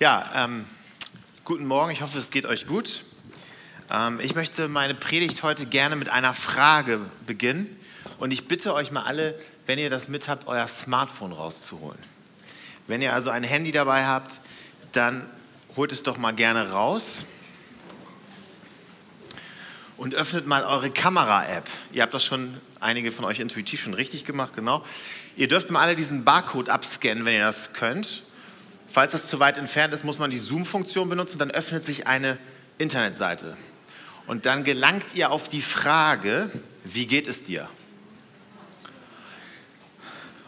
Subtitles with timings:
[0.00, 0.64] Ja, ähm,
[1.44, 3.04] guten Morgen, ich hoffe, es geht euch gut.
[3.90, 7.66] Ähm, ich möchte meine Predigt heute gerne mit einer Frage beginnen.
[8.18, 11.98] Und ich bitte euch mal alle, wenn ihr das mit habt, euer Smartphone rauszuholen.
[12.86, 14.36] Wenn ihr also ein Handy dabei habt,
[14.92, 15.28] dann
[15.76, 17.18] holt es doch mal gerne raus
[19.98, 21.68] und öffnet mal eure Kamera-App.
[21.92, 24.82] Ihr habt das schon, einige von euch intuitiv schon richtig gemacht, genau.
[25.36, 28.22] Ihr dürft mal alle diesen Barcode abscannen, wenn ihr das könnt.
[28.92, 32.38] Falls das zu weit entfernt ist, muss man die Zoom-Funktion benutzen, dann öffnet sich eine
[32.78, 33.56] Internetseite.
[34.26, 36.50] Und dann gelangt ihr auf die Frage,
[36.84, 37.68] wie geht es dir?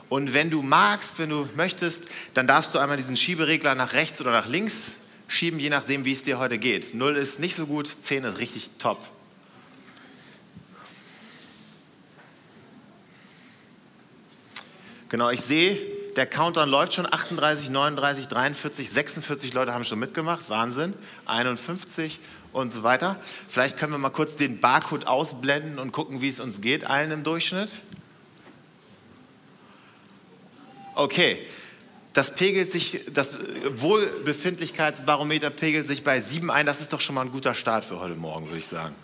[0.08, 4.20] Und wenn du magst, wenn du möchtest, dann darfst du einmal diesen Schieberegler nach rechts
[4.20, 4.92] oder nach links
[5.28, 6.94] schieben, je nachdem, wie es dir heute geht.
[6.94, 8.98] Null ist nicht so gut, zehn ist richtig top.
[15.08, 15.78] Genau, ich sehe,
[16.16, 17.06] der Countdown läuft schon.
[17.06, 20.48] 38, 39, 43, 46 Leute haben schon mitgemacht.
[20.50, 20.94] Wahnsinn.
[21.26, 22.18] 51
[22.52, 23.16] und so weiter.
[23.48, 27.10] Vielleicht können wir mal kurz den Barcode ausblenden und gucken, wie es uns geht, allen
[27.10, 27.70] im Durchschnitt.
[30.94, 31.38] Okay,
[32.12, 33.30] das pegelt sich, das
[33.70, 36.66] Wohlbefindlichkeitsbarometer pegelt sich bei 7 ein.
[36.66, 38.94] Das ist doch schon mal ein guter Start für heute Morgen, würde ich sagen.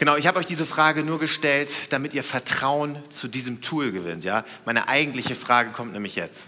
[0.00, 4.24] Genau, ich habe euch diese Frage nur gestellt, damit ihr Vertrauen zu diesem Tool gewinnt.
[4.24, 4.46] Ja?
[4.64, 6.40] Meine eigentliche Frage kommt nämlich jetzt.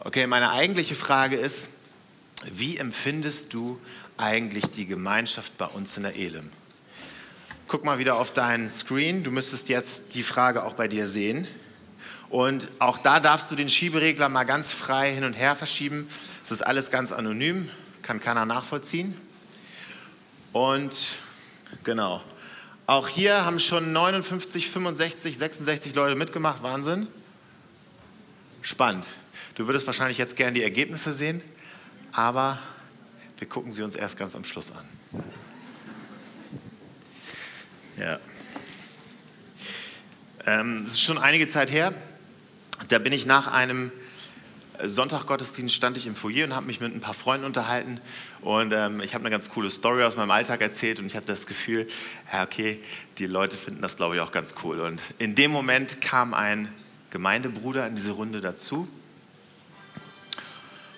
[0.00, 1.68] Okay, meine eigentliche Frage ist,
[2.52, 3.80] wie empfindest du
[4.18, 6.50] eigentlich die Gemeinschaft bei uns in der Elim?
[7.66, 9.24] Guck mal wieder auf deinen Screen.
[9.24, 11.48] Du müsstest jetzt die Frage auch bei dir sehen.
[12.28, 16.08] Und auch da darfst du den Schieberegler mal ganz frei hin und her verschieben.
[16.42, 17.70] Es ist alles ganz anonym
[18.04, 19.16] kann keiner nachvollziehen.
[20.52, 20.94] Und
[21.82, 22.22] genau,
[22.86, 26.62] auch hier haben schon 59, 65, 66 Leute mitgemacht.
[26.62, 27.08] Wahnsinn.
[28.60, 29.06] Spannend.
[29.54, 31.40] Du würdest wahrscheinlich jetzt gerne die Ergebnisse sehen,
[32.12, 32.58] aber
[33.38, 34.84] wir gucken sie uns erst ganz am Schluss an.
[37.96, 38.18] Ja.
[40.44, 41.94] Ähm, es ist schon einige Zeit her.
[42.88, 43.92] Da bin ich nach einem
[44.82, 48.00] Sonntaggottesdienst stand ich im Foyer und habe mich mit ein paar Freunden unterhalten
[48.40, 51.28] und ähm, ich habe eine ganz coole Story aus meinem Alltag erzählt und ich hatte
[51.28, 51.86] das Gefühl,
[52.42, 52.80] okay,
[53.18, 54.80] die Leute finden das glaube ich auch ganz cool.
[54.80, 56.72] Und in dem Moment kam ein
[57.10, 58.88] Gemeindebruder in diese Runde dazu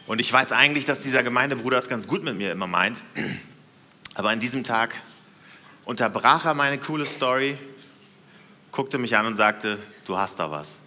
[0.06, 2.98] und ich weiß eigentlich, dass dieser Gemeindebruder es ganz gut mit mir immer meint,
[4.14, 4.94] aber an diesem Tag
[5.84, 7.58] unterbrach er meine coole Story,
[8.72, 10.78] guckte mich an und sagte, du hast da was.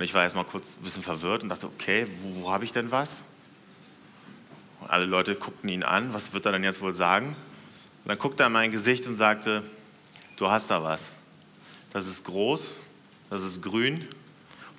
[0.00, 2.72] Und ich war erstmal kurz ein bisschen verwirrt und dachte, okay, wo, wo habe ich
[2.72, 3.18] denn was?
[4.80, 7.36] Und alle Leute guckten ihn an, was wird er denn jetzt wohl sagen?
[8.04, 9.62] Und dann guckte er in mein Gesicht und sagte,
[10.38, 11.02] du hast da was.
[11.90, 12.62] Das ist groß,
[13.28, 14.08] das ist grün und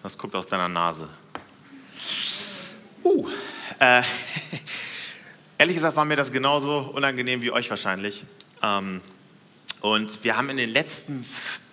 [0.02, 1.08] das guckt aus deiner Nase.
[3.03, 3.30] Uh,
[3.78, 4.02] äh,
[5.59, 8.26] ehrlich gesagt war mir das genauso unangenehm wie euch wahrscheinlich.
[8.64, 9.02] Ähm,
[9.82, 11.28] und wir haben in den letzten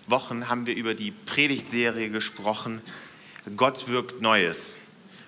[0.07, 2.83] Wochen haben wir über die Predigtserie gesprochen,
[3.57, 4.77] Gott wirkt Neues.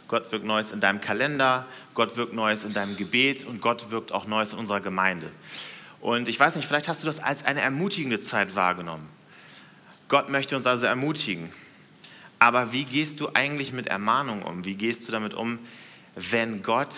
[0.08, 4.10] Gott wirkt Neues in deinem Kalender, Gott wirkt Neues in deinem Gebet und Gott wirkt
[4.12, 5.30] auch Neues in unserer Gemeinde.
[6.00, 9.08] Und ich weiß nicht, vielleicht hast du das als eine ermutigende Zeit wahrgenommen.
[10.08, 11.52] Gott möchte uns also ermutigen.
[12.40, 14.64] Aber wie gehst du eigentlich mit Ermahnung um?
[14.64, 15.60] Wie gehst du damit um,
[16.16, 16.94] wenn Gott,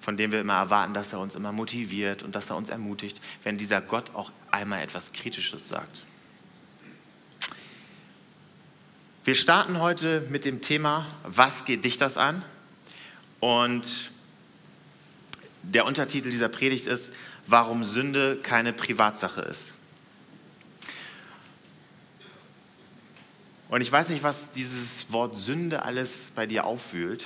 [0.00, 3.20] von dem wir immer erwarten, dass er uns immer motiviert und dass er uns ermutigt,
[3.44, 6.07] wenn dieser Gott auch einmal etwas Kritisches sagt?
[9.28, 12.42] Wir starten heute mit dem Thema, was geht dich das an?
[13.40, 14.10] Und
[15.62, 17.12] der Untertitel dieser Predigt ist,
[17.46, 19.74] warum Sünde keine Privatsache ist.
[23.68, 27.22] Und ich weiß nicht, was dieses Wort Sünde alles bei dir aufwühlt,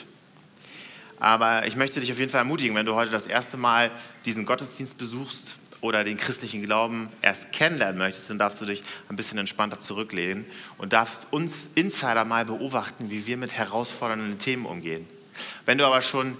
[1.21, 3.93] aber ich möchte dich auf jeden Fall ermutigen, wenn du heute das erste Mal
[4.25, 9.17] diesen Gottesdienst besuchst oder den christlichen Glauben erst kennenlernen möchtest, dann darfst du dich ein
[9.17, 10.47] bisschen entspannter zurücklehnen
[10.79, 15.07] und darfst uns Insider mal beobachten, wie wir mit herausfordernden Themen umgehen.
[15.67, 16.39] Wenn du aber schon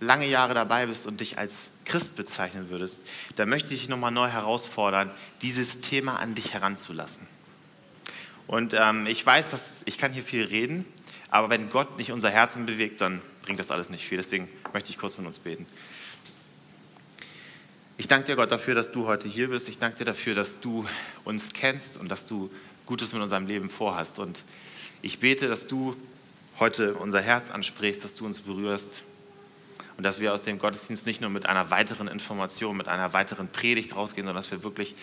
[0.00, 2.98] lange Jahre dabei bist und dich als Christ bezeichnen würdest,
[3.36, 5.10] dann möchte ich dich nochmal neu herausfordern,
[5.42, 7.26] dieses Thema an dich heranzulassen.
[8.46, 10.86] Und ähm, ich weiß, dass ich kann hier viel reden,
[11.30, 14.16] aber wenn Gott nicht unser Herzen bewegt, dann bringt das alles nicht viel.
[14.16, 15.66] Deswegen möchte ich kurz mit uns beten.
[17.98, 19.70] Ich danke dir, Gott, dafür, dass du heute hier bist.
[19.70, 20.86] Ich danke dir dafür, dass du
[21.24, 22.50] uns kennst und dass du
[22.84, 24.18] Gutes mit unserem Leben vorhast.
[24.18, 24.40] Und
[25.00, 25.96] ich bete, dass du
[26.58, 29.02] heute unser Herz ansprichst, dass du uns berührst
[29.96, 33.48] und dass wir aus dem Gottesdienst nicht nur mit einer weiteren Information, mit einer weiteren
[33.48, 34.94] Predigt rausgehen, sondern dass wir wirklich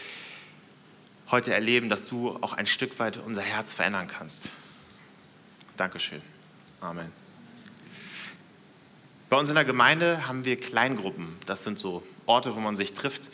[1.31, 4.49] heute erleben, dass du auch ein Stück weit unser Herz verändern kannst.
[5.77, 6.21] Dankeschön.
[6.79, 7.11] Amen.
[9.29, 11.35] Bei uns in der Gemeinde haben wir Kleingruppen.
[11.47, 13.29] Das sind so Orte, wo man sich trifft,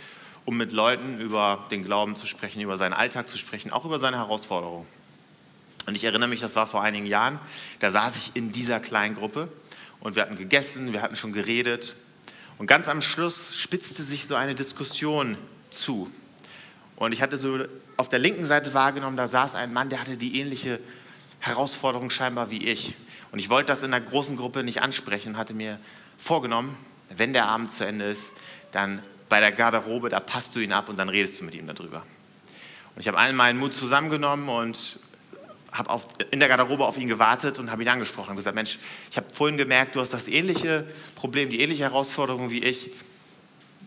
[0.45, 3.99] um mit Leuten über den Glauben zu sprechen, über seinen Alltag zu sprechen, auch über
[3.99, 4.87] seine Herausforderungen.
[5.85, 7.39] Und ich erinnere mich, das war vor einigen Jahren,
[7.79, 9.51] da saß ich in dieser Kleingruppe
[9.99, 11.95] und wir hatten gegessen, wir hatten schon geredet.
[12.57, 15.35] Und ganz am Schluss spitzte sich so eine Diskussion
[15.69, 16.09] zu.
[16.95, 17.59] Und ich hatte so
[17.97, 20.79] auf der linken Seite wahrgenommen, da saß ein Mann, der hatte die ähnliche
[21.39, 22.95] Herausforderung scheinbar wie ich.
[23.31, 25.79] Und ich wollte das in der großen Gruppe nicht ansprechen, hatte mir
[26.17, 26.77] vorgenommen,
[27.09, 28.31] wenn der Abend zu Ende ist,
[28.71, 31.67] dann bei der Garderobe, da passt du ihn ab und dann redest du mit ihm
[31.67, 32.03] darüber.
[32.95, 34.99] Und ich habe allen meinen Mut zusammengenommen und
[35.71, 36.01] habe
[36.31, 38.79] in der Garderobe auf ihn gewartet und habe ihn angesprochen und gesagt, Mensch,
[39.11, 40.85] ich habe vorhin gemerkt, du hast das ähnliche
[41.15, 42.91] Problem, die ähnliche Herausforderung wie ich.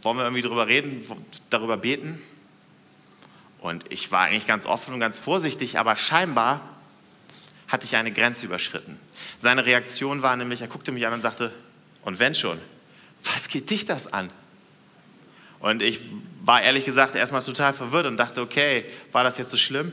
[0.03, 1.05] Wollen wir irgendwie darüber reden,
[1.51, 2.23] darüber beten?
[3.61, 6.61] Und ich war eigentlich ganz offen und ganz vorsichtig, aber scheinbar
[7.69, 8.99] hatte ich eine Grenze überschritten.
[9.39, 11.53] Seine Reaktion war nämlich, er guckte mich an und sagte,
[12.03, 12.61] und wenn schon,
[13.23, 14.31] was geht dich das an?
[15.63, 16.01] Und ich
[16.45, 19.93] war ehrlich gesagt erstmal total verwirrt und dachte, okay, war das jetzt so schlimm?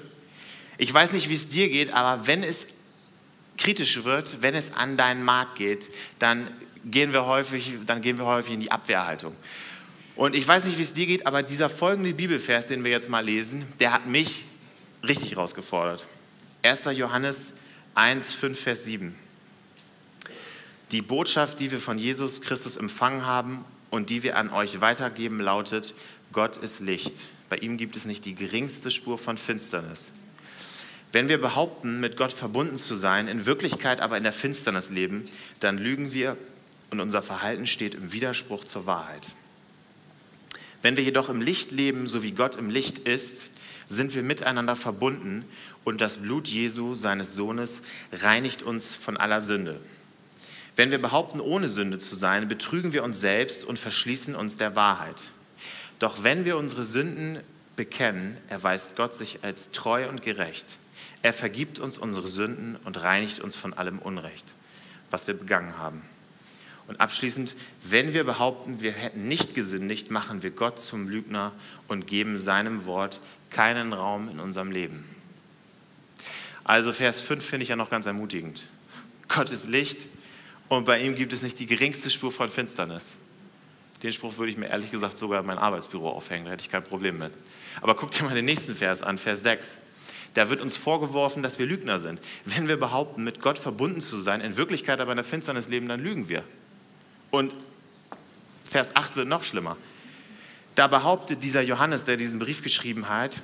[0.80, 2.66] Ich weiß nicht, wie es dir geht, aber wenn es
[3.56, 6.50] kritisch wird, wenn es an deinen Markt geht, dann
[6.86, 9.36] gehen wir häufig, dann gehen wir häufig in die Abwehrhaltung.
[10.16, 13.10] Und ich weiß nicht, wie es dir geht, aber dieser folgende Bibelvers, den wir jetzt
[13.10, 14.46] mal lesen, der hat mich
[15.08, 16.04] richtig rausgefordert.
[16.64, 16.86] 1.
[16.96, 17.54] Johannes
[17.94, 19.16] 1, 5, Vers 7.
[20.92, 25.40] Die Botschaft, die wir von Jesus Christus empfangen haben und die wir an euch weitergeben,
[25.40, 25.94] lautet,
[26.32, 27.30] Gott ist Licht.
[27.50, 30.12] Bei ihm gibt es nicht die geringste Spur von Finsternis.
[31.12, 35.28] Wenn wir behaupten, mit Gott verbunden zu sein, in Wirklichkeit aber in der Finsternis leben,
[35.60, 36.38] dann lügen wir
[36.92, 39.28] und unser Verhalten steht im Widerspruch zur Wahrheit.
[40.82, 43.50] Wenn wir jedoch im Licht leben, so wie Gott im Licht ist,
[43.88, 45.44] sind wir miteinander verbunden
[45.84, 47.82] und das Blut Jesu, seines Sohnes,
[48.12, 49.80] reinigt uns von aller Sünde.
[50.80, 54.78] Wenn wir behaupten, ohne Sünde zu sein, betrügen wir uns selbst und verschließen uns der
[54.78, 55.22] Wahrheit.
[56.00, 57.40] Doch wenn wir unsere Sünden
[57.76, 60.80] bekennen, erweist Gott sich als treu und gerecht
[61.22, 64.46] er vergibt uns unsere Sünden und reinigt uns von allem Unrecht,
[65.12, 66.02] was wir begangen haben.
[66.88, 71.52] Und abschließend, wenn wir behaupten, wir hätten nicht gesündigt, machen wir Gott zum Lügner
[71.90, 75.04] und geben seinem Wort keinen Raum in unserem Leben.
[76.64, 78.66] Also Vers 5 finde ich ja noch ganz ermutigend.
[79.28, 80.00] Gott ist Licht
[80.70, 83.18] und bei ihm gibt es nicht die geringste Spur von Finsternis.
[84.04, 86.70] Den Spruch würde ich mir ehrlich gesagt sogar in mein Arbeitsbüro aufhängen, da hätte ich
[86.70, 87.34] kein Problem mit.
[87.82, 89.78] Aber guck dir mal den nächsten Vers an, Vers 6.
[90.36, 92.22] Da wird uns vorgeworfen, dass wir Lügner sind.
[92.46, 95.88] Wenn wir behaupten, mit Gott verbunden zu sein, in Wirklichkeit aber in der Finsternis leben,
[95.90, 96.44] dann lügen wir.
[97.32, 97.56] Und
[98.70, 99.76] Vers 8 wird noch schlimmer.
[100.76, 103.42] Da behauptet dieser Johannes, der diesen Brief geschrieben hat,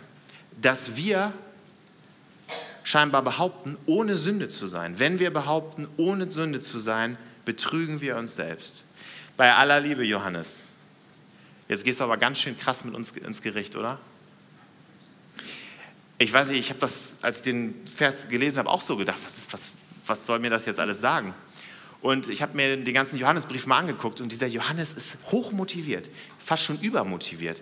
[0.61, 1.33] dass wir
[2.85, 4.97] scheinbar behaupten, ohne Sünde zu sein.
[4.97, 8.85] Wenn wir behaupten, ohne Sünde zu sein, betrügen wir uns selbst.
[9.35, 10.61] Bei aller Liebe, Johannes.
[11.67, 13.99] Jetzt gehst du aber ganz schön krass mit uns ins Gericht, oder?
[16.17, 19.19] ich weiß nicht, ich habe das, als ich den Vers gelesen habe, auch so gedacht,
[19.23, 19.69] was, was,
[20.07, 21.33] was soll mir das jetzt alles sagen?
[22.01, 26.09] Und ich habe mir den ganzen Johannesbrief mal angeguckt und dieser Johannes ist hochmotiviert,
[26.39, 27.61] fast schon übermotiviert.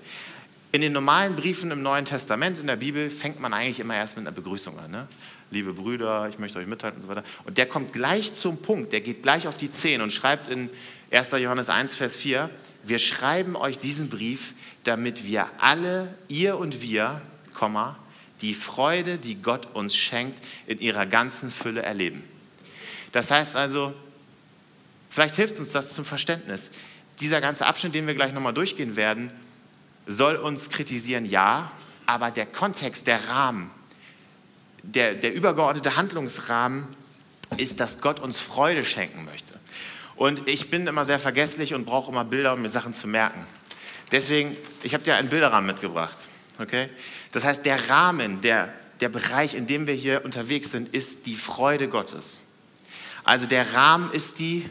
[0.74, 4.18] In den normalen Briefen im Neuen Testament, in der Bibel, fängt man eigentlich immer erst
[4.18, 4.90] mit einer Begrüßung an.
[4.90, 5.08] Ne?
[5.52, 7.24] Liebe Brüder, ich möchte euch mitteilen und so weiter.
[7.44, 10.72] Und der kommt gleich zum Punkt, der geht gleich auf die Zehen und schreibt in
[11.12, 11.30] 1.
[11.34, 12.50] Johannes 1, Vers 4,
[12.82, 17.22] wir schreiben euch diesen Brief, damit wir alle, ihr und wir,
[17.54, 18.00] Komma,
[18.42, 22.24] die Freude, die Gott uns schenkt, in ihrer ganzen Fülle erleben.
[23.12, 23.94] Das heißt also,
[25.12, 26.72] vielleicht hilft uns das zum Verständnis.
[27.20, 29.32] Dieser ganze Abschnitt, den wir gleich nochmal durchgehen werden,
[30.06, 31.72] soll uns kritisieren, ja,
[32.06, 33.72] aber der Kontext, der Rahmen,
[34.84, 36.88] der, der übergeordnete Handlungsrahmen
[37.58, 39.60] ist, dass Gott uns Freude schenken möchte.
[40.16, 43.46] Und ich bin immer sehr vergesslich und brauche immer Bilder, um mir Sachen zu merken.
[44.12, 46.18] Deswegen, ich habe dir einen Bilderrahmen mitgebracht.
[46.60, 46.90] Okay?
[47.32, 51.36] Das heißt, der Rahmen, der, der Bereich, in dem wir hier unterwegs sind, ist die
[51.36, 52.40] Freude Gottes.
[53.24, 54.70] Also der Rahmen ist die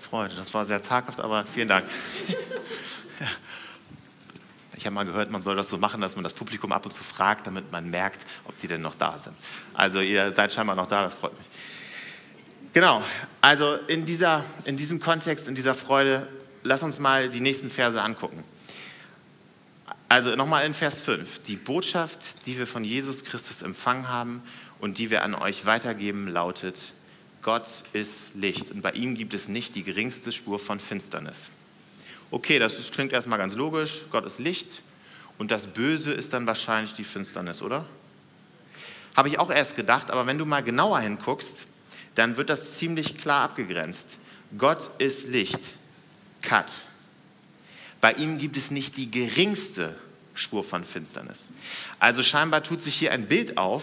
[0.00, 0.34] Freude.
[0.34, 1.86] Das war sehr zaghaft, aber vielen Dank.
[4.80, 6.92] Ich habe mal gehört, man soll das so machen, dass man das Publikum ab und
[6.92, 9.36] zu fragt, damit man merkt, ob die denn noch da sind.
[9.74, 11.46] Also ihr seid scheinbar noch da, das freut mich.
[12.72, 13.02] Genau,
[13.42, 16.26] also in, dieser, in diesem Kontext, in dieser Freude,
[16.62, 18.42] lass uns mal die nächsten Verse angucken.
[20.08, 21.42] Also nochmal in Vers 5.
[21.42, 24.42] Die Botschaft, die wir von Jesus Christus empfangen haben
[24.78, 26.94] und die wir an euch weitergeben, lautet,
[27.42, 31.50] Gott ist Licht und bei ihm gibt es nicht die geringste Spur von Finsternis.
[32.30, 34.02] Okay, das klingt erstmal ganz logisch.
[34.10, 34.82] Gott ist Licht
[35.38, 37.86] und das Böse ist dann wahrscheinlich die Finsternis, oder?
[39.16, 41.62] Habe ich auch erst gedacht, aber wenn du mal genauer hinguckst,
[42.14, 44.18] dann wird das ziemlich klar abgegrenzt.
[44.56, 45.60] Gott ist Licht.
[46.42, 46.72] Cut.
[48.00, 49.96] Bei ihm gibt es nicht die geringste
[50.34, 51.46] Spur von Finsternis.
[51.98, 53.82] Also scheinbar tut sich hier ein Bild auf,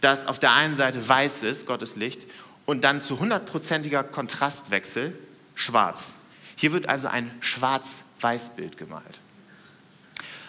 [0.00, 2.26] das auf der einen Seite weiß ist, Gott ist Licht,
[2.64, 5.16] und dann zu hundertprozentiger Kontrastwechsel
[5.54, 6.14] schwarz.
[6.56, 9.20] Hier wird also ein schwarz-weiß-Bild gemalt.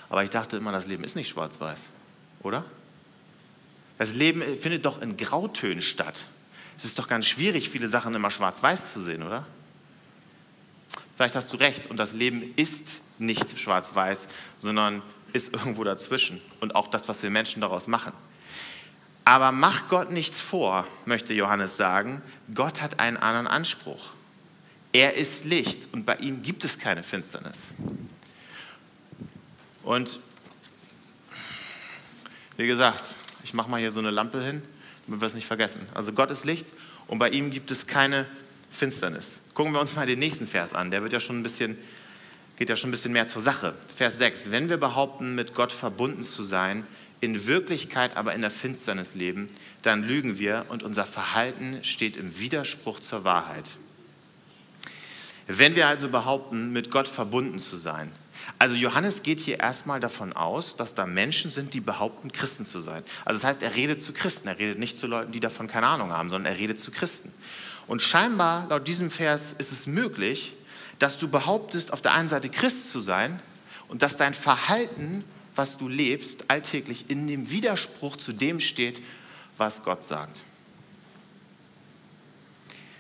[0.10, 1.90] Aber ich dachte immer, das Leben ist nicht schwarz-weiß,
[2.42, 2.66] oder?
[3.98, 6.26] Das Leben findet doch in Grautönen statt.
[6.78, 9.46] Es ist doch ganz schwierig, viele Sachen immer schwarz-weiß zu sehen, oder?
[11.16, 15.02] Vielleicht hast du recht und das Leben ist nicht schwarz-weiß, sondern
[15.34, 18.14] ist irgendwo dazwischen und auch das, was wir Menschen daraus machen.
[19.26, 22.22] Aber mach Gott nichts vor, möchte Johannes sagen.
[22.54, 24.12] Gott hat einen anderen Anspruch.
[24.98, 27.60] Er ist Licht und bei ihm gibt es keine Finsternis.
[29.84, 30.20] Und
[32.58, 33.13] wie gesagt,
[33.44, 34.63] ich mache mal hier so eine Lampe hin,
[35.06, 35.82] damit wir es nicht vergessen.
[35.94, 36.66] Also Gott ist Licht
[37.06, 38.25] und bei ihm gibt es keine
[38.72, 39.42] Finsternis.
[39.54, 40.89] Gucken wir uns mal den nächsten Vers an.
[40.89, 41.77] Der wird ja schon ein bisschen,
[42.56, 43.75] geht ja schon ein bisschen mehr zur Sache.
[43.96, 44.50] Vers 6.
[44.50, 46.88] Wenn wir behaupten, mit Gott verbunden zu sein,
[47.22, 49.46] in Wirklichkeit aber in der Finsternis leben,
[49.84, 53.70] dann lügen wir und unser Verhalten steht im Widerspruch zur Wahrheit.
[55.48, 58.12] Wenn wir also behaupten, mit Gott verbunden zu sein,
[58.60, 62.80] also Johannes geht hier erstmal davon aus, dass da Menschen sind, die behaupten, Christen zu
[62.80, 63.04] sein.
[63.24, 65.88] Also das heißt, er redet zu Christen, er redet nicht zu Leuten, die davon keine
[65.88, 67.32] Ahnung haben, sondern er redet zu Christen.
[67.88, 70.56] Und scheinbar, laut diesem Vers, ist es möglich,
[71.00, 73.39] dass du behauptest, auf der einen Seite Christ zu sein
[73.88, 75.24] und dass dein Verhalten,
[75.56, 79.01] was du lebst, alltäglich in dem Widerspruch zu dem steht,
[79.58, 80.44] was Gott sagt.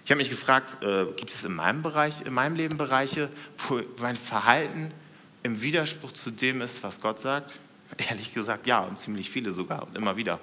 [0.07, 3.29] Ich habe mich gefragt, äh, gibt es in meinem Bereich, in meinem Leben Bereiche,
[3.67, 4.93] wo mein Verhalten
[5.43, 7.59] im Widerspruch zu dem ist, was Gott sagt?
[7.97, 10.39] Ehrlich gesagt, ja, und ziemlich viele sogar und immer wieder.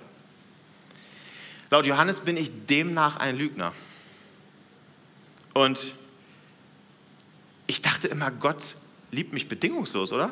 [1.71, 3.73] Laut Johannes bin ich demnach ein Lügner.
[5.55, 5.81] Und
[7.67, 8.63] ich dachte immer, Gott
[9.13, 10.29] liebt mich bedingungslos, oder?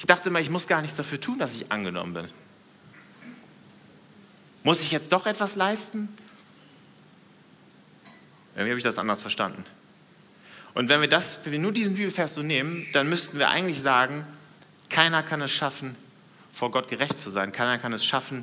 [0.00, 2.28] Ich dachte immer, ich muss gar nichts dafür tun, dass ich angenommen bin.
[4.64, 6.08] Muss ich jetzt doch etwas leisten?
[8.58, 9.64] Irgendwie habe ich das anders verstanden.
[10.74, 13.80] Und wenn wir, das, wenn wir nur diesen Bibelvers so nehmen, dann müssten wir eigentlich
[13.80, 14.26] sagen,
[14.88, 15.94] keiner kann es schaffen,
[16.52, 17.52] vor Gott gerecht zu sein.
[17.52, 18.42] Keiner kann es schaffen,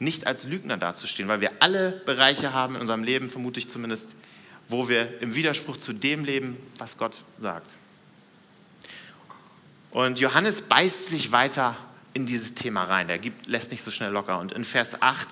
[0.00, 4.16] nicht als Lügner dazustehen, weil wir alle Bereiche haben in unserem Leben, vermute ich zumindest,
[4.68, 7.76] wo wir im Widerspruch zu dem leben, was Gott sagt.
[9.92, 11.76] Und Johannes beißt sich weiter
[12.12, 13.06] in dieses Thema rein.
[13.06, 14.40] Der gibt, lässt nicht so schnell locker.
[14.40, 15.28] Und in Vers 8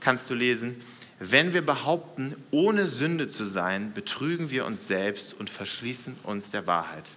[0.00, 0.74] kannst du lesen,
[1.20, 6.66] wenn wir behaupten, ohne Sünde zu sein, betrügen wir uns selbst und verschließen uns der
[6.66, 7.12] Wahrheit.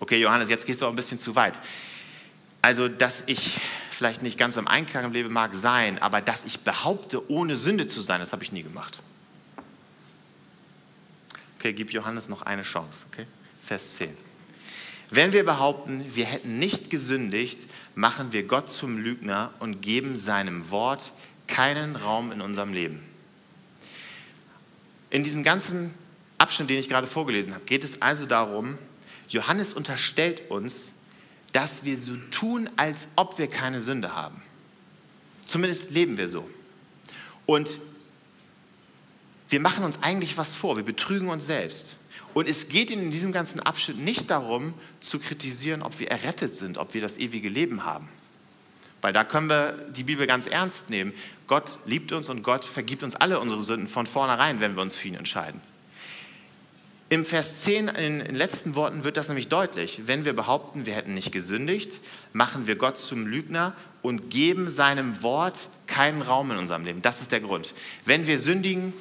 [0.00, 1.58] Okay, Johannes, jetzt gehst du auch ein bisschen zu weit.
[2.60, 3.54] Also, dass ich
[3.92, 7.86] vielleicht nicht ganz im Einklang im Leben mag sein, aber dass ich behaupte, ohne Sünde
[7.86, 9.02] zu sein, das habe ich nie gemacht.
[11.58, 13.04] Okay, gib Johannes noch eine Chance.
[13.12, 13.26] Okay?
[13.64, 14.10] Vers 10.
[15.10, 20.70] Wenn wir behaupten, wir hätten nicht gesündigt, machen wir Gott zum Lügner und geben seinem
[20.70, 21.12] Wort
[21.48, 23.00] keinen Raum in unserem Leben.
[25.10, 25.94] In diesem ganzen
[26.36, 28.78] Abschnitt, den ich gerade vorgelesen habe, geht es also darum,
[29.28, 30.92] Johannes unterstellt uns,
[31.52, 34.42] dass wir so tun, als ob wir keine Sünde haben.
[35.50, 36.48] Zumindest leben wir so.
[37.46, 37.80] Und
[39.48, 41.96] wir machen uns eigentlich was vor, wir betrügen uns selbst.
[42.34, 46.76] Und es geht in diesem ganzen Abschnitt nicht darum, zu kritisieren, ob wir errettet sind,
[46.76, 48.08] ob wir das ewige Leben haben.
[49.00, 51.12] Weil da können wir die Bibel ganz ernst nehmen.
[51.46, 54.94] Gott liebt uns und Gott vergibt uns alle unsere Sünden von vornherein, wenn wir uns
[54.94, 55.60] für ihn entscheiden.
[57.10, 60.02] Im Vers 10, in den letzten Worten, wird das nämlich deutlich.
[60.04, 62.00] Wenn wir behaupten, wir hätten nicht gesündigt,
[62.34, 67.00] machen wir Gott zum Lügner und geben seinem Wort keinen Raum in unserem Leben.
[67.00, 67.72] Das ist der Grund.
[68.04, 68.92] Wenn wir sündigen,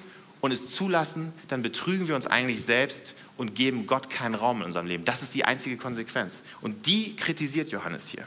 [0.42, 4.68] und es zulassen, dann betrügen wir uns eigentlich selbst und geben Gott keinen Raum in
[4.68, 5.06] unserem Leben.
[5.06, 6.42] Das ist die einzige Konsequenz.
[6.62, 8.26] Und die kritisiert Johannes hier.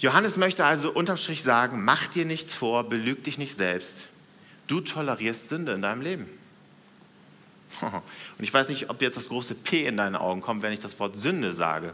[0.00, 4.08] Johannes möchte also unterm Strich sagen, mach dir nichts vor, belüg dich nicht selbst.
[4.66, 6.26] Du tolerierst Sünde in deinem Leben.
[7.82, 7.92] Und
[8.40, 10.98] ich weiß nicht, ob jetzt das große P in deinen Augen kommt, wenn ich das
[10.98, 11.92] Wort Sünde sage.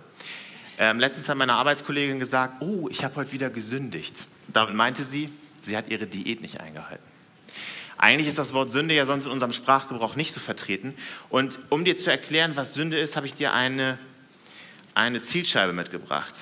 [0.79, 4.27] Ähm, letztens hat meine Arbeitskollegin gesagt, oh, ich habe heute wieder gesündigt.
[4.47, 5.29] Damit meinte sie,
[5.63, 7.03] sie hat ihre Diät nicht eingehalten.
[7.99, 10.95] Eigentlich ist das Wort Sünde ja sonst in unserem Sprachgebrauch nicht so vertreten.
[11.29, 13.99] Und um dir zu erklären, was Sünde ist, habe ich dir eine,
[14.95, 16.35] eine Zielscheibe mitgebracht.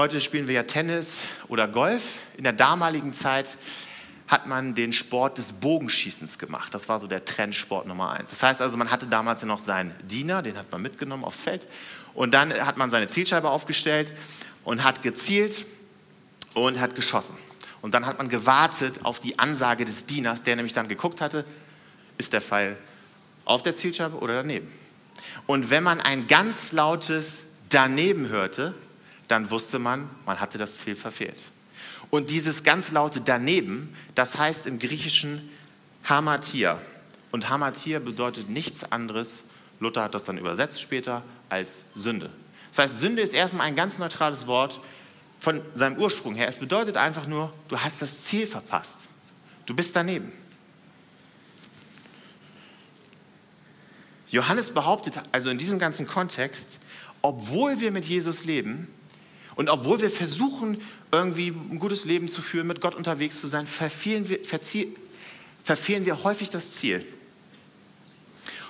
[0.00, 2.02] Heute spielen wir ja Tennis oder Golf.
[2.38, 3.54] In der damaligen Zeit
[4.28, 6.72] hat man den Sport des Bogenschießens gemacht.
[6.72, 8.30] Das war so der Trendsport Nummer eins.
[8.30, 11.40] Das heißt also, man hatte damals ja noch seinen Diener, den hat man mitgenommen aufs
[11.40, 11.66] Feld.
[12.14, 14.14] Und dann hat man seine Zielscheibe aufgestellt
[14.64, 15.66] und hat gezielt
[16.54, 17.36] und hat geschossen.
[17.82, 21.44] Und dann hat man gewartet auf die Ansage des Dieners, der nämlich dann geguckt hatte,
[22.16, 22.78] ist der Pfeil
[23.44, 24.72] auf der Zielscheibe oder daneben.
[25.46, 28.74] Und wenn man ein ganz lautes daneben hörte,
[29.30, 31.44] dann wusste man, man hatte das Ziel verfehlt.
[32.10, 35.48] Und dieses ganz laute daneben, das heißt im Griechischen
[36.04, 36.80] Hamatia.
[37.30, 39.44] Und Hamatia bedeutet nichts anderes,
[39.78, 42.30] Luther hat das dann übersetzt später, als Sünde.
[42.70, 44.80] Das heißt, Sünde ist erstmal ein ganz neutrales Wort
[45.38, 46.48] von seinem Ursprung her.
[46.48, 49.08] Es bedeutet einfach nur, du hast das Ziel verpasst.
[49.66, 50.32] Du bist daneben.
[54.30, 56.78] Johannes behauptet also in diesem ganzen Kontext,
[57.22, 58.88] obwohl wir mit Jesus leben
[59.60, 60.80] und obwohl wir versuchen,
[61.12, 64.38] irgendwie ein gutes Leben zu führen, mit Gott unterwegs zu sein, verfehlen wir,
[65.62, 67.04] verfehlen wir häufig das Ziel.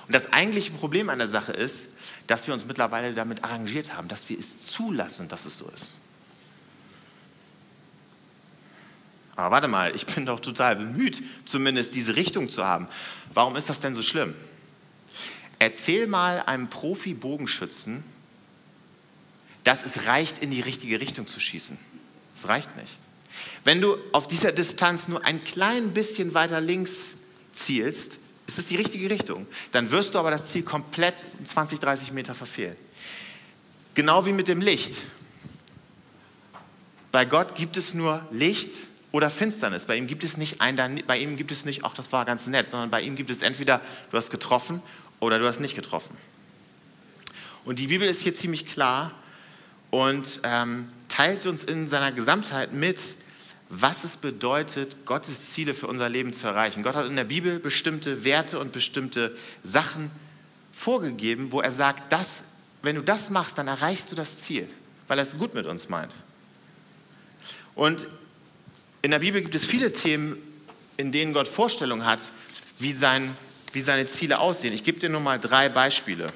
[0.05, 1.83] Und das eigentliche Problem an der Sache ist,
[2.27, 5.91] dass wir uns mittlerweile damit arrangiert haben, dass wir es zulassen, dass es so ist.
[9.37, 12.89] Aber warte mal, ich bin doch total bemüht, zumindest diese Richtung zu haben.
[13.33, 14.35] Warum ist das denn so schlimm?
[15.57, 18.03] Erzähl mal einem Profi-Bogenschützen,
[19.63, 21.77] dass es reicht, in die richtige Richtung zu schießen.
[22.35, 22.97] Es reicht nicht.
[23.63, 27.11] Wenn du auf dieser Distanz nur ein klein bisschen weiter links
[27.53, 29.47] zielst, ist es die richtige Richtung.
[29.71, 32.75] Dann wirst du aber das Ziel komplett 20, 30 Meter verfehlen.
[33.93, 34.95] Genau wie mit dem Licht.
[37.11, 38.71] Bei Gott gibt es nur Licht
[39.11, 39.85] oder Finsternis.
[39.85, 42.47] Bei ihm gibt es nicht ein, bei ihm gibt es nicht, ach, das war ganz
[42.47, 44.81] nett, sondern bei ihm gibt es entweder, du hast getroffen
[45.19, 46.15] oder du hast nicht getroffen.
[47.65, 49.13] Und die Bibel ist hier ziemlich klar
[49.91, 52.99] und ähm, teilt uns in seiner Gesamtheit mit,
[53.69, 56.81] was es bedeutet, Gottes Ziele für unser Leben zu erreichen.
[56.81, 60.09] Gott hat in der Bibel bestimmte Werte und bestimmte Sachen
[60.73, 62.45] vorgegeben, wo er sagt, dass,
[62.81, 64.67] wenn du das machst, dann erreichst du das Ziel,
[65.07, 66.13] weil er es gut mit uns meint.
[67.75, 68.07] Und
[69.01, 70.37] in der Bibel gibt es viele Themen,
[70.97, 72.19] in denen Gott Vorstellungen hat,
[72.79, 73.35] wie, sein,
[73.73, 74.73] wie seine Ziele aussehen.
[74.73, 76.27] Ich gebe dir nur mal drei Beispiele.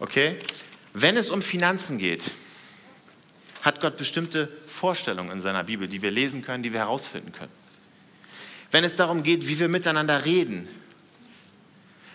[0.00, 0.36] Okay?
[0.92, 2.30] Wenn es um Finanzen geht,
[3.62, 7.52] hat Gott bestimmte Vorstellungen in seiner Bibel, die wir lesen können, die wir herausfinden können.
[8.70, 10.68] Wenn es darum geht, wie wir miteinander reden,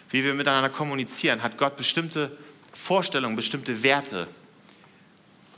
[0.09, 2.35] wie wir miteinander kommunizieren, hat Gott bestimmte
[2.71, 4.27] Vorstellungen, bestimmte Werte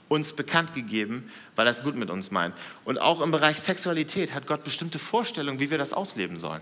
[0.07, 2.55] uns bekannt gegeben, weil er es gut mit uns meint.
[2.83, 6.61] Und auch im Bereich Sexualität hat Gott bestimmte Vorstellungen, wie wir das ausleben sollen.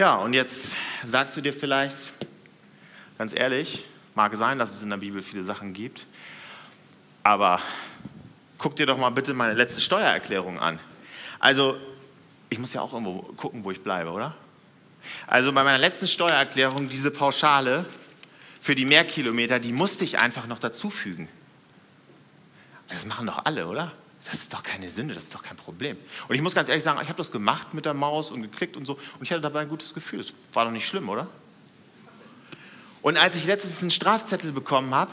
[0.00, 1.94] Ja, und jetzt sagst du dir vielleicht,
[3.18, 3.84] ganz ehrlich,
[4.14, 6.06] Mag sein, dass es in der Bibel viele Sachen gibt,
[7.22, 7.60] aber
[8.56, 10.80] guck dir doch mal bitte meine letzte Steuererklärung an.
[11.38, 11.76] Also,
[12.48, 14.34] ich muss ja auch irgendwo gucken, wo ich bleibe, oder?
[15.26, 17.84] Also bei meiner letzten Steuererklärung, diese Pauschale
[18.62, 21.28] für die Mehrkilometer, die musste ich einfach noch dazufügen.
[22.88, 23.92] Das machen doch alle, oder?
[24.24, 25.96] Das ist doch keine Sünde, das ist doch kein Problem.
[26.28, 28.76] Und ich muss ganz ehrlich sagen, ich habe das gemacht mit der Maus und geklickt
[28.76, 30.18] und so und ich hatte dabei ein gutes Gefühl.
[30.18, 31.26] Das war doch nicht schlimm, oder?
[33.02, 35.10] Und als ich letztens einen Strafzettel bekommen habe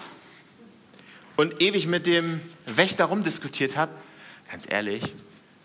[1.38, 3.94] und ewig mit dem Wächter rumdiskutiert habe,
[4.52, 5.02] ganz ehrlich,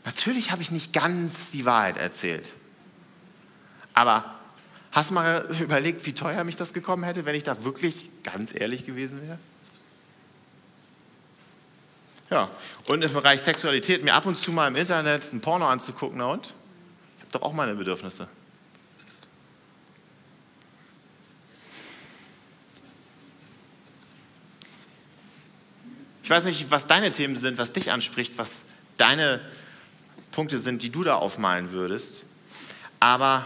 [0.04, 2.52] natürlich habe ich nicht ganz die Wahrheit erzählt.
[3.92, 4.38] Aber
[4.92, 8.50] hast du mal überlegt, wie teuer mich das gekommen hätte, wenn ich da wirklich ganz
[8.54, 9.38] ehrlich gewesen wäre?
[12.32, 12.48] Ja,
[12.86, 16.28] und im Bereich Sexualität mir ab und zu mal im Internet ein Porno anzugucken, na
[16.28, 16.46] und?
[16.46, 18.26] Ich habe doch auch meine Bedürfnisse.
[26.22, 28.48] Ich weiß nicht, was deine Themen sind, was dich anspricht, was
[28.96, 29.42] deine
[30.30, 32.24] Punkte sind, die du da aufmalen würdest.
[32.98, 33.44] Aber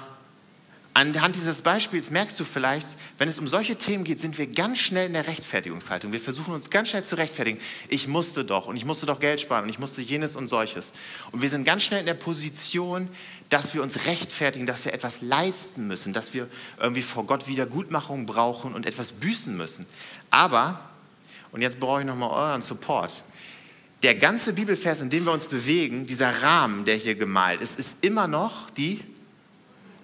[0.96, 2.86] anhand dieses Beispiels merkst du vielleicht,
[3.18, 6.10] wenn es um solche Themen geht, sind wir ganz schnell in der Rechtfertigungshaltung.
[6.10, 7.58] Wir versuchen uns ganz schnell zu rechtfertigen.
[7.90, 10.92] Ich musste doch und ich musste doch Geld sparen und ich musste jenes und solches.
[11.32, 13.08] Und wir sind ganz schnell in der Position,
[13.50, 16.48] dass wir uns rechtfertigen, dass wir etwas leisten müssen, dass wir
[16.80, 19.84] irgendwie vor Gott Wiedergutmachung brauchen und etwas büßen müssen.
[20.30, 20.80] Aber
[21.52, 23.12] und jetzt brauche ich nochmal euren Support.
[24.02, 28.02] Der ganze Bibelvers, in dem wir uns bewegen, dieser Rahmen, der hier gemalt ist, ist
[28.02, 29.02] immer noch die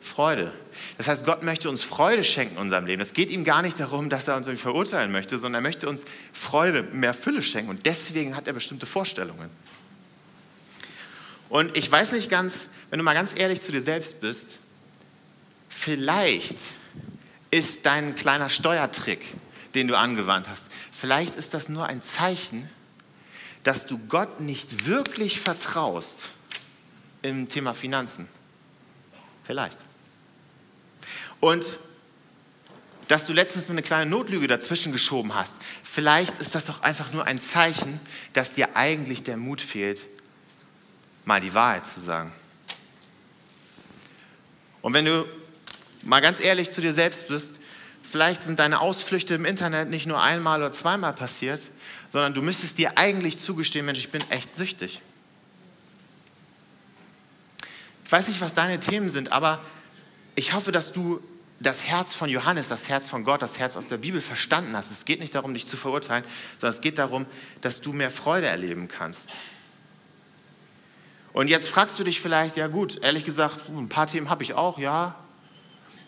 [0.03, 0.53] Freude.
[0.99, 3.01] Das heißt, Gott möchte uns Freude schenken in unserem Leben.
[3.01, 5.89] Es geht ihm gar nicht darum, dass er uns irgendwie verurteilen möchte, sondern er möchte
[5.89, 7.71] uns Freude, mehr Fülle schenken.
[7.71, 9.51] Und deswegen hat er bestimmte Vorstellungen.
[11.49, 14.59] Und ich weiß nicht ganz, wenn du mal ganz ehrlich zu dir selbst bist,
[15.69, 16.57] vielleicht
[17.51, 19.21] ist dein kleiner Steuertrick,
[19.75, 20.65] den du angewandt hast,
[21.03, 22.71] Vielleicht ist das nur ein Zeichen,
[23.65, 26.29] dass du Gott nicht wirklich vertraust
[27.23, 28.29] im Thema Finanzen.
[29.43, 29.79] Vielleicht.
[31.43, 31.67] Und
[33.09, 35.57] dass du letztens eine kleine Notlüge dazwischen geschoben hast.
[35.83, 37.99] Vielleicht ist das doch einfach nur ein Zeichen,
[38.33, 40.07] dass dir eigentlich der Mut fehlt,
[41.25, 42.33] mal die Wahrheit zu sagen.
[44.83, 45.27] Und wenn du
[46.03, 47.59] mal ganz ehrlich zu dir selbst bist,
[48.09, 51.61] vielleicht sind deine Ausflüchte im Internet nicht nur einmal oder zweimal passiert,
[52.13, 55.01] sondern du müsstest dir eigentlich zugestehen, Mensch, ich bin echt süchtig.
[58.05, 59.61] Ich weiß nicht, was deine Themen sind, aber
[60.37, 61.21] ich hoffe, dass du
[61.63, 64.91] das Herz von Johannes, das Herz von Gott, das Herz aus der Bibel verstanden hast.
[64.91, 66.25] Es geht nicht darum, dich zu verurteilen,
[66.59, 67.27] sondern es geht darum,
[67.61, 69.31] dass du mehr Freude erleben kannst.
[71.33, 74.55] Und jetzt fragst du dich vielleicht, ja gut, ehrlich gesagt, ein paar Themen habe ich
[74.55, 75.15] auch, ja.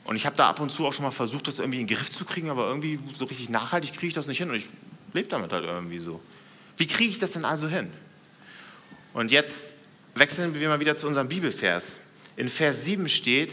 [0.04, 1.96] Und ich habe da ab und zu auch schon mal versucht, das irgendwie in den
[1.96, 4.66] Griff zu kriegen, aber irgendwie so richtig nachhaltig kriege ich das nicht hin und ich
[5.14, 6.20] lebe damit halt irgendwie so.
[6.76, 7.90] Wie kriege ich das denn also hin?
[9.14, 9.72] Und jetzt
[10.14, 11.96] wechseln wir mal wieder zu unserem Bibelvers.
[12.36, 13.52] In Vers 7 steht,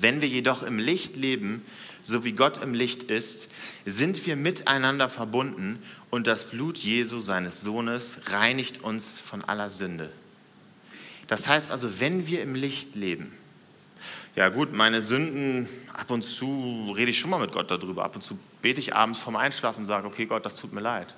[0.00, 1.64] wenn wir jedoch im Licht leben,
[2.02, 3.48] so wie Gott im Licht ist,
[3.84, 5.78] sind wir miteinander verbunden
[6.10, 10.10] und das Blut Jesu, seines Sohnes, reinigt uns von aller Sünde.
[11.26, 13.32] Das heißt also, wenn wir im Licht leben,
[14.36, 18.14] ja gut, meine Sünden, ab und zu rede ich schon mal mit Gott darüber, ab
[18.14, 21.14] und zu bete ich abends vorm Einschlafen und sage, okay Gott, das tut mir leid.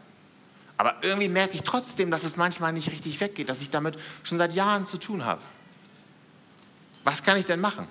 [0.77, 4.39] Aber irgendwie merke ich trotzdem, dass es manchmal nicht richtig weggeht, dass ich damit schon
[4.39, 5.43] seit Jahren zu tun habe.
[7.05, 7.87] Was kann ich denn machen?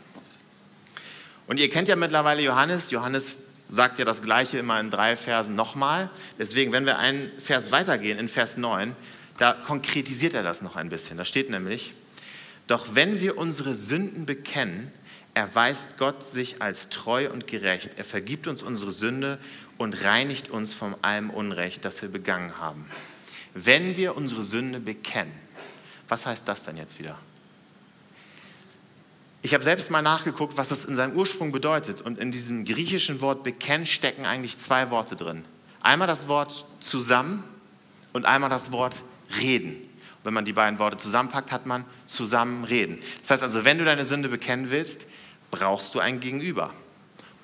[1.49, 2.91] Und ihr kennt ja mittlerweile Johannes.
[2.91, 3.31] Johannes
[3.69, 6.11] sagt ja das Gleiche immer in drei Versen nochmal.
[6.37, 8.95] Deswegen, wenn wir einen Vers weitergehen, in Vers 9,
[9.39, 11.17] da konkretisiert er das noch ein bisschen.
[11.17, 11.95] Da steht nämlich,
[12.67, 14.91] doch wenn wir unsere Sünden bekennen,
[15.33, 17.93] erweist Gott sich als treu und gerecht.
[17.97, 19.39] Er vergibt uns unsere Sünde
[19.79, 22.85] und reinigt uns von allem Unrecht, das wir begangen haben.
[23.55, 25.33] Wenn wir unsere Sünde bekennen,
[26.09, 27.17] was heißt das denn jetzt wieder?
[29.41, 32.01] Ich habe selbst mal nachgeguckt, was das in seinem Ursprung bedeutet.
[32.01, 35.45] Und in diesem griechischen Wort bekennen stecken eigentlich zwei Worte drin.
[35.81, 37.43] Einmal das Wort zusammen
[38.11, 38.95] und einmal das Wort
[39.41, 39.77] reden.
[40.25, 42.99] Wenn man die beiden Worte zusammenpackt, hat man zusammen reden.
[43.21, 45.05] Das heißt also, wenn du deine Sünde bekennen willst,
[45.51, 46.73] brauchst du ein Gegenüber.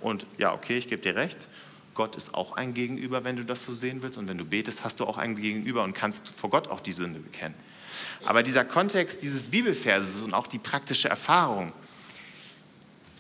[0.02, 1.48] Und ja, okay, ich gebe dir recht.
[1.94, 4.18] Gott ist auch ein Gegenüber, wenn du das so sehen willst.
[4.18, 6.92] Und wenn du betest, hast du auch ein Gegenüber und kannst vor Gott auch die
[6.92, 7.56] Sünde bekennen.
[8.26, 11.72] Aber dieser Kontext dieses Bibelverses und auch die praktische Erfahrung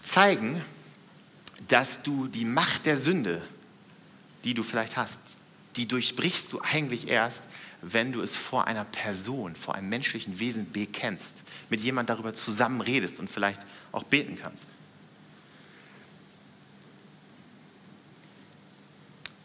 [0.05, 0.63] zeigen,
[1.67, 3.41] dass du die Macht der Sünde,
[4.43, 5.19] die du vielleicht hast,
[5.75, 7.43] die durchbrichst du eigentlich erst,
[7.81, 12.81] wenn du es vor einer Person, vor einem menschlichen Wesen bekennst, mit jemand darüber zusammen
[12.81, 14.77] redest und vielleicht auch beten kannst.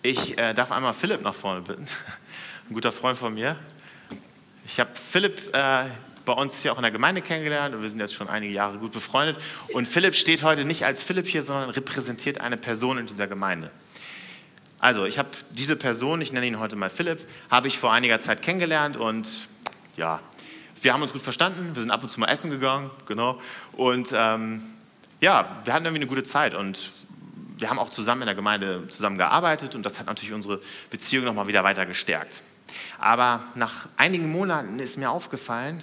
[0.03, 1.87] Ich äh, darf einmal Philipp nach vorne bitten,
[2.69, 3.57] ein guter Freund von mir.
[4.65, 5.87] Ich habe Philipp äh,
[6.25, 8.79] bei uns hier auch in der Gemeinde kennengelernt und wir sind jetzt schon einige Jahre
[8.79, 9.37] gut befreundet.
[9.73, 13.71] Und Philipp steht heute nicht als Philipp hier, sondern repräsentiert eine Person in dieser Gemeinde.
[14.79, 18.21] Also, ich habe diese Person, ich nenne ihn heute mal Philipp, habe ich vor einiger
[18.21, 19.29] Zeit kennengelernt und
[19.97, 20.21] ja,
[20.81, 23.39] wir haben uns gut verstanden, wir sind ab und zu mal essen gegangen, genau.
[23.73, 24.63] Und ähm,
[25.21, 26.79] ja, wir hatten irgendwie eine gute Zeit und
[27.59, 31.47] wir haben auch zusammen in der Gemeinde zusammengearbeitet und das hat natürlich unsere Beziehung nochmal
[31.47, 32.39] wieder weiter gestärkt.
[32.99, 35.83] Aber nach einigen Monaten ist mir aufgefallen,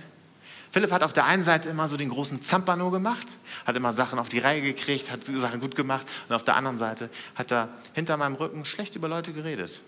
[0.78, 3.26] Philipp hat auf der einen Seite immer so den großen Zampano gemacht,
[3.66, 6.78] hat immer Sachen auf die Reihe gekriegt, hat Sachen gut gemacht und auf der anderen
[6.78, 9.82] Seite hat er hinter meinem Rücken schlecht über Leute geredet.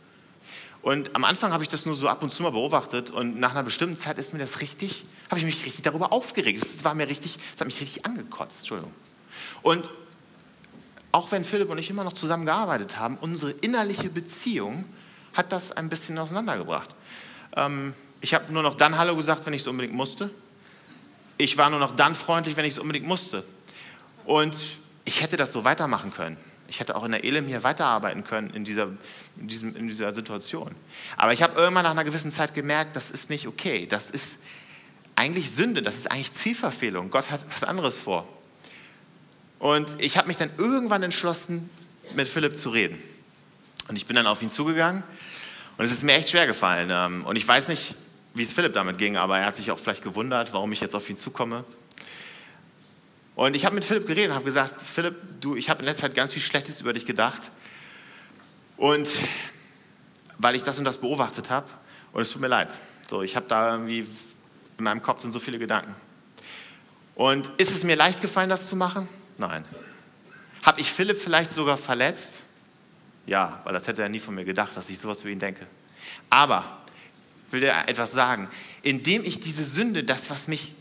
[0.82, 3.52] Und am Anfang habe ich das nur so ab und zu mal beobachtet und nach
[3.52, 6.63] einer bestimmten Zeit ist mir das richtig, habe ich mich richtig darüber aufgeregt.
[6.63, 8.91] Das war mir richtig, das hat mich richtig angekotzt, Entschuldigung.
[9.62, 9.91] Und
[11.12, 14.86] auch wenn Philipp und ich immer noch zusammen gearbeitet haben, unsere innerliche Beziehung
[15.36, 16.89] hat das ein bisschen auseinandergebracht.
[17.56, 20.32] Ähm, ich habe nur noch dann Hallo gesagt, wenn ich es unbedingt musste.
[21.41, 23.45] Ich war nur noch dann freundlich, wenn ich es unbedingt musste.
[24.25, 24.58] Und
[25.06, 26.36] ich hätte das so weitermachen können.
[26.67, 28.89] Ich hätte auch in der Elim hier weiterarbeiten können in dieser,
[29.39, 30.75] in, diesem, in dieser Situation.
[31.15, 33.88] Aber ich habe irgendwann nach einer gewissen Zeit gemerkt, das ist nicht okay.
[33.88, 34.36] Das ist
[35.15, 37.10] eigentlich Sünde, das ist eigentlich Zielverfehlung.
[37.10, 38.28] Gott hat was anderes vor.
[39.60, 41.69] Und ich habe mich dann irgendwann entschlossen,
[42.15, 43.02] mit Philipp zu reden.
[43.88, 45.04] Und ich bin dann auf ihn zugegangen
[45.78, 46.89] und es ist mir echt schwer gefallen.
[46.91, 47.95] Ähm, und ich weiß nicht,
[48.39, 50.95] wie es Philipp damit ging, aber er hat sich auch vielleicht gewundert, warum ich jetzt
[50.95, 51.65] auf ihn zukomme.
[53.36, 56.04] Und ich habe mit Philipp geredet und habe gesagt, Philipp, du, ich habe in letzter
[56.04, 57.41] Zeit ganz viel Schlechtes über dich gedacht.
[58.78, 59.10] Und
[60.38, 61.67] weil ich das und das beobachtet habe,
[62.13, 62.73] und es tut mir leid.
[63.10, 64.08] So, ich habe da irgendwie,
[64.78, 65.93] in meinem Kopf sind so viele Gedanken.
[67.15, 69.10] Und ist es mir leicht gefallen, das zu machen?
[69.38, 69.65] Nein.
[70.63, 72.39] Habe ich Philipp vielleicht sogar verletzt?
[73.25, 75.67] Ja, weil das hätte er nie von mir gedacht, dass ich sowas für ihn denke.
[76.30, 76.63] Aber
[77.52, 78.48] will dir etwas sagen.
[78.82, 80.76] Indem ich diese Sünde, das, was mich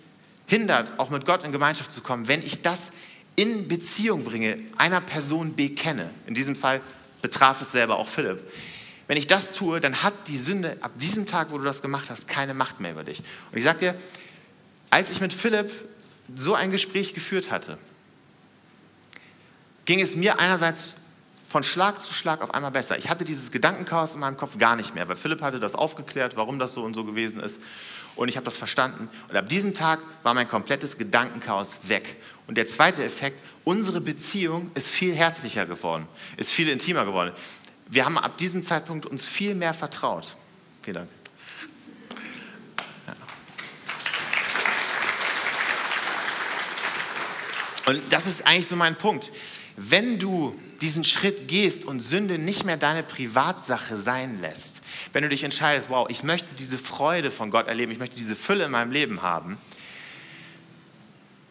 [0.47, 2.91] hindert, auch mit Gott in Gemeinschaft zu kommen, wenn ich das
[3.37, 6.81] in Beziehung bringe, einer Person bekenne, in diesem Fall
[7.23, 8.41] betraf es selber auch Philipp,
[9.07, 12.11] wenn ich das tue, dann hat die Sünde ab diesem Tag, wo du das gemacht
[12.11, 13.21] hast, keine Macht mehr über dich.
[13.51, 13.95] Und ich sage dir,
[14.91, 15.71] als ich mit Philipp
[16.35, 17.79] so ein Gespräch geführt hatte,
[19.87, 20.95] ging es mir einerseits
[21.49, 22.99] von Schlag zu Schlag auf einmal besser.
[22.99, 26.37] Ich hatte dieses Gedankenchaos in meinem Kopf gar nicht mehr, weil Philipp hatte das aufgeklärt,
[26.37, 27.59] warum das so und so gewesen ist.
[28.17, 29.09] Und ich habe das verstanden.
[29.31, 32.17] Und ab diesem Tag war mein komplettes Gedankenchaos weg.
[32.47, 36.07] Und der zweite Effekt, unsere Beziehung ist viel herzlicher geworden,
[36.37, 37.33] ist viel intimer geworden.
[37.89, 40.37] Wir haben ab diesem Zeitpunkt uns viel mehr vertraut.
[40.83, 41.09] Vielen Dank.
[47.87, 49.31] Und das ist eigentlich so mein Punkt.
[49.77, 54.75] Wenn du diesen Schritt gehst und Sünde nicht mehr deine Privatsache sein lässt,
[55.13, 58.37] wenn du dich entscheidest, wow, ich möchte diese Freude von Gott erleben, ich möchte diese
[58.37, 59.59] Fülle in meinem Leben haben,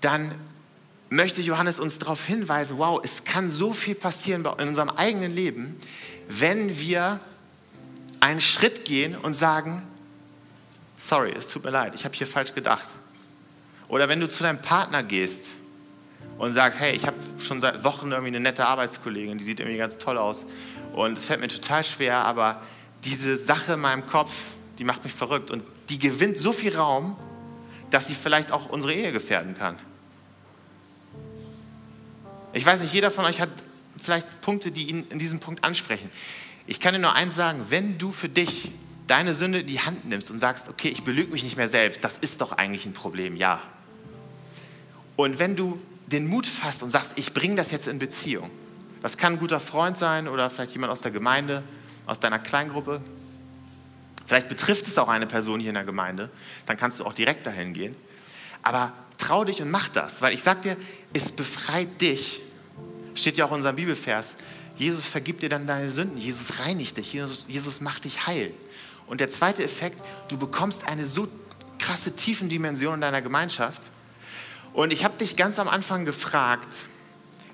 [0.01, 0.33] dann
[1.09, 5.77] möchte Johannes uns darauf hinweisen, wow, es kann so viel passieren in unserem eigenen Leben,
[6.29, 7.19] wenn wir
[8.19, 9.83] einen Schritt gehen und sagen,
[10.97, 12.87] sorry, es tut mir leid, ich habe hier falsch gedacht.
[13.87, 15.45] Oder wenn du zu deinem Partner gehst
[16.37, 19.77] und sagst, hey, ich habe schon seit Wochen irgendwie eine nette Arbeitskollegin, die sieht irgendwie
[19.77, 20.45] ganz toll aus
[20.93, 22.61] und es fällt mir total schwer, aber
[23.03, 24.31] diese Sache in meinem Kopf,
[24.79, 27.15] die macht mich verrückt und die gewinnt so viel Raum,
[27.89, 29.77] dass sie vielleicht auch unsere Ehe gefährden kann.
[32.53, 33.49] Ich weiß nicht, jeder von euch hat
[34.01, 36.09] vielleicht Punkte, die ihn in diesem Punkt ansprechen.
[36.65, 38.71] Ich kann dir nur eins sagen, wenn du für dich
[39.07, 42.03] deine Sünde in die Hand nimmst und sagst, okay, ich belüge mich nicht mehr selbst,
[42.03, 43.61] das ist doch eigentlich ein Problem, ja.
[45.15, 48.49] Und wenn du den Mut fasst und sagst, ich bringe das jetzt in Beziehung,
[49.01, 51.63] das kann ein guter Freund sein oder vielleicht jemand aus der Gemeinde,
[52.05, 53.01] aus deiner Kleingruppe,
[54.25, 56.29] vielleicht betrifft es auch eine Person hier in der Gemeinde,
[56.65, 57.95] dann kannst du auch direkt dahin gehen.
[58.63, 60.75] Aber trau dich und mach das, weil ich sag dir,
[61.13, 62.41] es befreit dich
[63.17, 64.35] Steht ja auch in unserem Bibelvers.
[64.75, 66.17] Jesus vergibt dir dann deine Sünden.
[66.17, 67.13] Jesus reinigt dich.
[67.13, 68.53] Jesus, Jesus macht dich heil.
[69.07, 71.27] Und der zweite Effekt, du bekommst eine so
[71.79, 73.81] krasse Tiefendimension in deiner Gemeinschaft.
[74.77, 76.85] Und ich habe dich ganz am Anfang gefragt,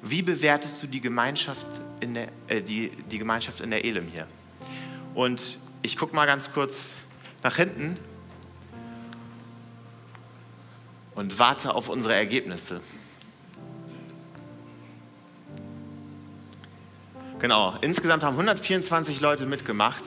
[0.01, 1.65] wie bewertest du die Gemeinschaft
[2.01, 4.27] in der, äh, die, die Gemeinschaft in der Elim hier?
[5.13, 6.95] Und ich gucke mal ganz kurz
[7.41, 7.97] nach hinten
[11.15, 12.81] und warte auf unsere Ergebnisse.
[17.39, 20.03] Genau, insgesamt haben 124 Leute mitgemacht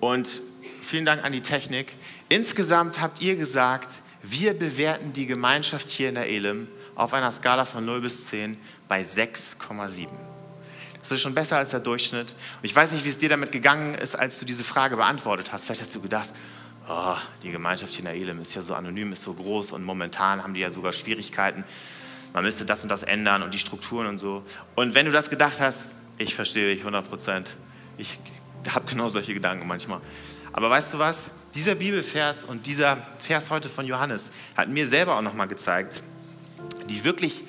[0.00, 0.40] und
[0.80, 1.94] vielen Dank an die Technik.
[2.30, 7.64] Insgesamt habt ihr gesagt, wir bewerten die Gemeinschaft hier in der Elim auf einer Skala
[7.64, 10.08] von 0 bis 10 bei 6,7.
[11.00, 12.30] Das ist schon besser als der Durchschnitt.
[12.30, 15.52] Und ich weiß nicht, wie es dir damit gegangen ist, als du diese Frage beantwortet
[15.52, 15.64] hast.
[15.64, 16.30] Vielleicht hast du gedacht,
[16.88, 19.82] oh, die Gemeinschaft hier in der Elim ist ja so anonym, ist so groß und
[19.82, 21.64] momentan haben die ja sogar Schwierigkeiten.
[22.32, 24.44] Man müsste das und das ändern und die Strukturen und so.
[24.76, 27.56] Und wenn du das gedacht hast, ich verstehe dich 100 Prozent.
[27.96, 28.18] Ich
[28.68, 30.00] habe genau solche Gedanken manchmal.
[30.52, 31.30] Aber weißt du was?
[31.54, 36.02] Dieser Bibelvers und dieser Vers heute von Johannes hat mir selber auch nochmal gezeigt,
[36.88, 37.42] die wirklich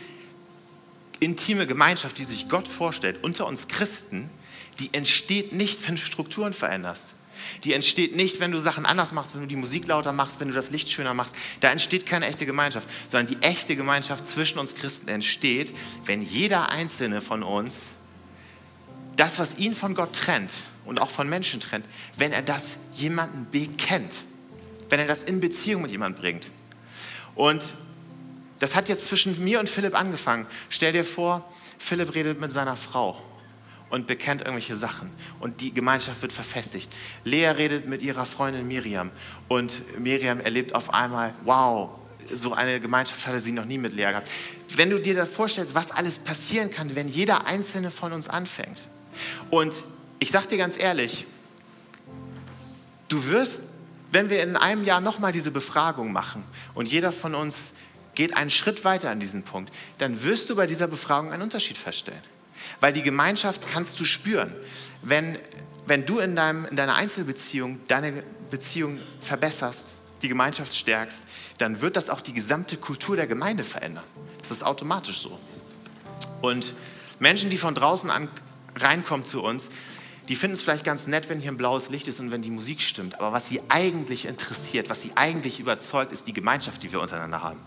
[1.19, 4.31] intime Gemeinschaft, die sich Gott vorstellt, unter uns Christen,
[4.79, 7.13] die entsteht nicht, wenn du Strukturen veränderst.
[7.63, 10.47] Die entsteht nicht, wenn du Sachen anders machst, wenn du die Musik lauter machst, wenn
[10.47, 11.35] du das Licht schöner machst.
[11.59, 16.69] Da entsteht keine echte Gemeinschaft, sondern die echte Gemeinschaft zwischen uns Christen entsteht, wenn jeder
[16.69, 17.79] einzelne von uns
[19.15, 20.51] das, was ihn von Gott trennt
[20.85, 21.85] und auch von Menschen trennt,
[22.17, 24.15] wenn er das jemanden bekennt,
[24.89, 26.51] wenn er das in Beziehung mit jemandem bringt.
[27.35, 27.63] Und
[28.59, 30.45] das hat jetzt zwischen mir und Philipp angefangen.
[30.69, 33.19] Stell dir vor, Philipp redet mit seiner Frau
[33.89, 36.91] und bekennt irgendwelche Sachen und die Gemeinschaft wird verfestigt.
[37.23, 39.11] Lea redet mit ihrer Freundin Miriam
[39.47, 41.89] und Miriam erlebt auf einmal, wow,
[42.31, 44.29] so eine Gemeinschaft hatte sie noch nie mit Lea gehabt.
[44.75, 48.79] Wenn du dir das vorstellst, was alles passieren kann, wenn jeder einzelne von uns anfängt.
[49.49, 49.73] Und
[50.19, 51.25] ich sage dir ganz ehrlich,
[53.09, 53.61] du wirst,
[54.11, 56.43] wenn wir in einem Jahr nochmal diese Befragung machen
[56.73, 57.55] und jeder von uns
[58.15, 61.77] geht einen Schritt weiter an diesem Punkt, dann wirst du bei dieser Befragung einen Unterschied
[61.77, 62.21] feststellen.
[62.79, 64.53] Weil die Gemeinschaft kannst du spüren.
[65.01, 65.37] Wenn,
[65.87, 71.23] wenn du in, deinem, in deiner Einzelbeziehung deine Beziehung verbesserst, die Gemeinschaft stärkst,
[71.57, 74.03] dann wird das auch die gesamte Kultur der Gemeinde verändern.
[74.39, 75.39] Das ist automatisch so.
[76.41, 76.73] Und
[77.19, 78.27] Menschen, die von draußen an,
[78.75, 79.67] reinkommen zu uns,
[80.29, 82.51] die finden es vielleicht ganz nett, wenn hier ein blaues Licht ist und wenn die
[82.51, 83.19] Musik stimmt.
[83.19, 87.41] Aber was sie eigentlich interessiert, was sie eigentlich überzeugt, ist die Gemeinschaft, die wir untereinander
[87.41, 87.59] haben.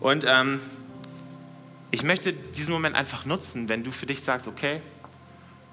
[0.00, 0.60] Und ähm,
[1.90, 4.80] ich möchte diesen Moment einfach nutzen, wenn du für dich sagst, okay,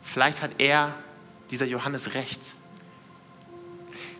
[0.02, 0.94] vielleicht hat er,
[1.52, 2.40] dieser Johannes, recht.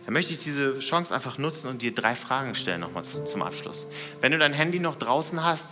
[0.04, 3.86] dann möchte ich diese Chance einfach nutzen und dir drei Fragen stellen nochmal zum Abschluss.
[4.20, 5.66] Wenn du dein Handy noch draußen hast,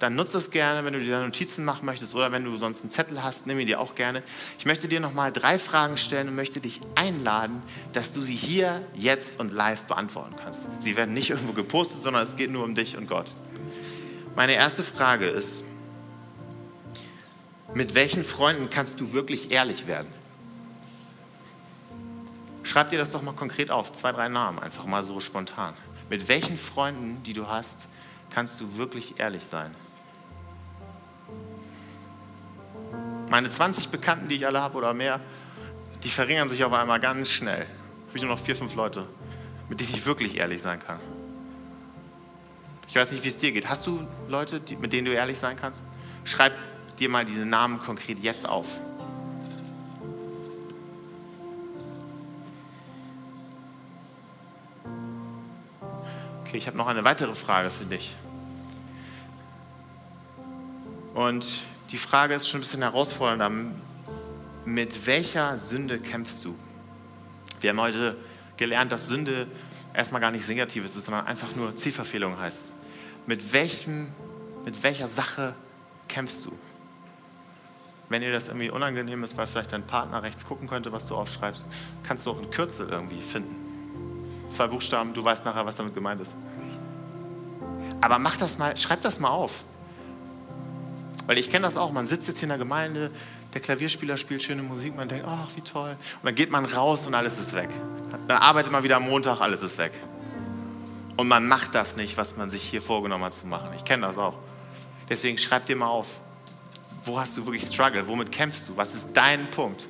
[0.00, 2.90] dann nutze es gerne, wenn du dir Notizen machen möchtest oder wenn du sonst einen
[2.90, 4.22] Zettel hast, nimm ihn dir auch gerne.
[4.58, 8.80] Ich möchte dir nochmal drei Fragen stellen und möchte dich einladen, dass du sie hier,
[8.94, 10.62] jetzt und live beantworten kannst.
[10.80, 13.30] Sie werden nicht irgendwo gepostet, sondern es geht nur um dich und Gott.
[14.34, 15.64] Meine erste Frage ist,
[17.74, 20.08] mit welchen Freunden kannst du wirklich ehrlich werden?
[22.62, 25.74] Schreib dir das doch mal konkret auf, zwei, drei Namen, einfach mal so spontan.
[26.08, 27.88] Mit welchen Freunden, die du hast,
[28.30, 29.74] kannst du wirklich ehrlich sein?
[33.30, 35.20] Meine 20 Bekannten, die ich alle habe oder mehr,
[36.02, 37.64] die verringern sich auf einmal ganz schnell.
[38.08, 39.06] Ich habe nur noch vier, fünf Leute,
[39.68, 40.98] mit denen ich wirklich ehrlich sein kann.
[42.88, 43.68] Ich weiß nicht, wie es dir geht.
[43.68, 45.84] Hast du Leute, die, mit denen du ehrlich sein kannst?
[46.24, 46.54] Schreib
[46.98, 48.66] dir mal diese Namen konkret jetzt auf.
[56.40, 58.16] Okay, ich habe noch eine weitere Frage für dich.
[61.14, 61.46] Und
[61.90, 63.50] die Frage ist schon ein bisschen herausfordernder.
[64.64, 66.54] Mit welcher Sünde kämpfst du?
[67.60, 68.16] Wir haben heute
[68.56, 69.48] gelernt, dass Sünde
[69.92, 72.72] erstmal gar nichts Negatives ist, sondern einfach nur Zielverfehlung heißt.
[73.26, 74.08] Mit, welchem,
[74.64, 75.54] mit welcher Sache
[76.08, 76.52] kämpfst du?
[78.08, 81.16] Wenn dir das irgendwie unangenehm ist, weil vielleicht dein Partner rechts gucken könnte, was du
[81.16, 81.66] aufschreibst,
[82.02, 83.56] kannst du auch ein Kürzel irgendwie finden.
[84.48, 86.36] Zwei Buchstaben, du weißt nachher, was damit gemeint ist.
[88.00, 89.64] Aber mach das mal, schreib das mal auf.
[91.30, 93.08] Weil ich kenne das auch, man sitzt jetzt hier in der Gemeinde,
[93.54, 95.90] der Klavierspieler spielt schöne Musik, man denkt, ach, wie toll.
[95.90, 97.68] Und dann geht man raus und alles ist weg.
[98.26, 99.92] Dann arbeitet man wieder am Montag, alles ist weg.
[101.16, 103.68] Und man macht das nicht, was man sich hier vorgenommen hat zu machen.
[103.76, 104.34] Ich kenne das auch.
[105.08, 106.08] Deswegen schreib dir mal auf,
[107.04, 108.08] wo hast du wirklich Struggle?
[108.08, 108.76] Womit kämpfst du?
[108.76, 109.84] Was ist dein Punkt?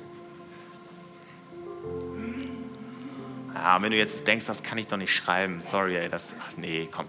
[3.55, 6.55] Ja, wenn du jetzt denkst, das kann ich doch nicht schreiben, sorry, ey, das, ach,
[6.57, 7.07] nee, komm,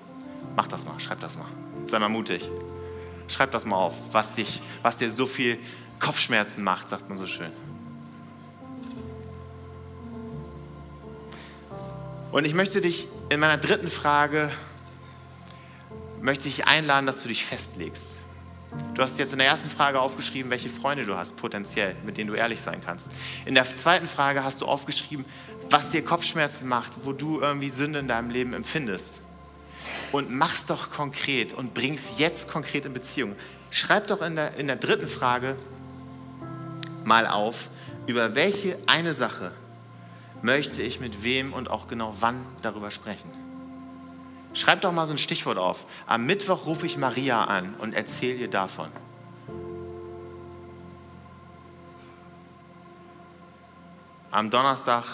[0.57, 1.49] mach das mal, schreib das mal.
[1.85, 2.49] Sei mal mutig.
[3.33, 5.59] Schreib das mal auf, was, dich, was dir so viel
[5.99, 7.51] Kopfschmerzen macht, sagt man so schön.
[12.31, 14.51] Und ich möchte dich in meiner dritten Frage,
[16.21, 18.07] möchte ich einladen, dass du dich festlegst.
[18.95, 22.29] Du hast jetzt in der ersten Frage aufgeschrieben, welche Freunde du hast, potenziell, mit denen
[22.29, 23.07] du ehrlich sein kannst.
[23.45, 25.25] In der zweiten Frage hast du aufgeschrieben,
[25.71, 29.22] was dir Kopfschmerzen macht, wo du irgendwie Sünde in deinem Leben empfindest
[30.13, 33.37] und mach's doch konkret und bring's jetzt konkret in Beziehung.
[33.71, 35.57] Schreib doch in der, in der dritten Frage
[37.05, 37.69] mal auf,
[38.07, 39.53] über welche eine Sache
[40.43, 43.31] möchte ich mit wem und auch genau wann darüber sprechen.
[44.55, 45.87] Schreib doch mal so ein Stichwort auf.
[46.07, 48.89] Am Mittwoch rufe ich Maria an und erzähle ihr davon.
[54.31, 55.05] Am Donnerstag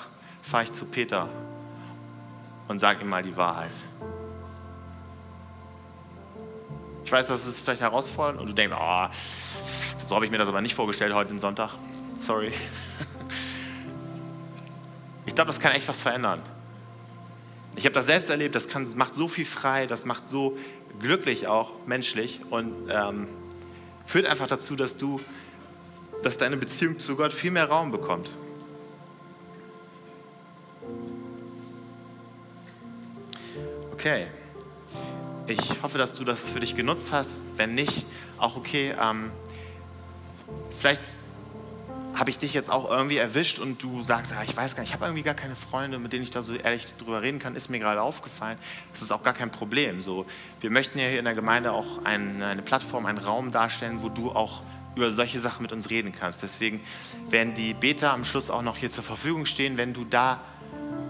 [0.42, 1.28] fahre ich zu Peter
[2.68, 3.72] und sage ihm mal die Wahrheit.
[7.08, 9.06] Ich weiß, das ist vielleicht herausfordernd und du denkst, oh,
[10.04, 11.70] so habe ich mir das aber nicht vorgestellt heute den Sonntag.
[12.18, 12.52] Sorry.
[15.24, 16.42] Ich glaube, das kann echt was verändern.
[17.76, 20.58] Ich habe das selbst erlebt, das, kann, macht so viel frei, das macht so
[21.00, 23.28] glücklich auch menschlich und ähm,
[24.04, 25.20] führt einfach dazu, dass du,
[26.22, 28.30] dass deine Beziehung zu Gott viel mehr Raum bekommt.
[33.92, 34.26] Okay.
[35.48, 37.30] Ich hoffe, dass du das für dich genutzt hast.
[37.56, 38.04] Wenn nicht,
[38.36, 38.94] auch okay.
[39.00, 39.30] Ähm,
[40.78, 41.00] vielleicht
[42.14, 44.90] habe ich dich jetzt auch irgendwie erwischt und du sagst, ja, ich weiß gar nicht,
[44.90, 47.54] ich habe irgendwie gar keine Freunde, mit denen ich da so ehrlich drüber reden kann,
[47.54, 48.58] ist mir gerade aufgefallen.
[48.92, 50.02] Das ist auch gar kein Problem.
[50.02, 50.26] So,
[50.60, 54.10] wir möchten ja hier in der Gemeinde auch ein, eine Plattform, einen Raum darstellen, wo
[54.10, 54.62] du auch
[54.96, 56.42] über solche Sachen mit uns reden kannst.
[56.42, 56.82] Deswegen
[57.30, 59.78] werden die Beta am Schluss auch noch hier zur Verfügung stehen.
[59.78, 60.40] Wenn du da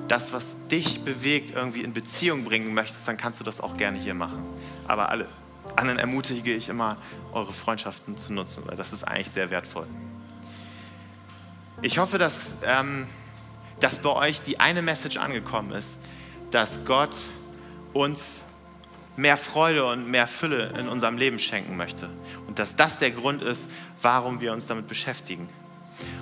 [0.09, 3.99] das, was dich bewegt, irgendwie in Beziehung bringen möchtest, dann kannst du das auch gerne
[3.99, 4.45] hier machen.
[4.87, 5.27] Aber alle
[5.77, 6.97] anderen ermutige ich immer,
[7.33, 9.87] eure Freundschaften zu nutzen, weil das ist eigentlich sehr wertvoll.
[11.83, 13.07] Ich hoffe, dass, ähm,
[13.81, 15.99] dass bei euch die eine Message angekommen ist,
[16.51, 17.15] dass Gott
[17.93, 18.41] uns
[19.17, 22.09] mehr Freude und mehr Fülle in unserem Leben schenken möchte.
[22.47, 23.69] Und dass das der Grund ist,
[24.01, 25.49] warum wir uns damit beschäftigen.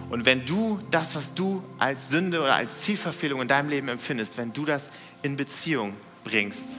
[0.09, 4.39] Und wenn du das, was du als Sünde oder als Zielverfehlung in deinem Leben empfindest,
[4.39, 4.91] wenn du das
[5.23, 6.79] in Beziehung bringst,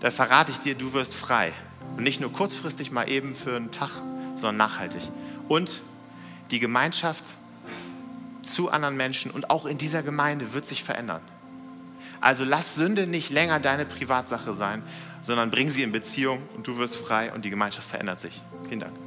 [0.00, 1.52] dann verrate ich dir, du wirst frei.
[1.96, 3.90] Und nicht nur kurzfristig mal eben für einen Tag,
[4.34, 5.02] sondern nachhaltig.
[5.48, 5.82] Und
[6.50, 7.24] die Gemeinschaft
[8.42, 11.22] zu anderen Menschen und auch in dieser Gemeinde wird sich verändern.
[12.20, 14.82] Also lass Sünde nicht länger deine Privatsache sein,
[15.22, 18.40] sondern bring sie in Beziehung und du wirst frei und die Gemeinschaft verändert sich.
[18.68, 19.03] Vielen Dank.